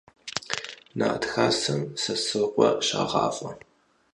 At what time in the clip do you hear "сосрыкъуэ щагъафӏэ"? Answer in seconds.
2.01-3.51